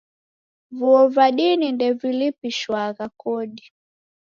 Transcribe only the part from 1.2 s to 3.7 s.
dini ndevilipishwagha kodi.